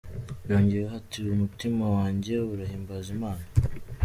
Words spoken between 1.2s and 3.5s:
"Umutima wanjye urahimbaza Imana.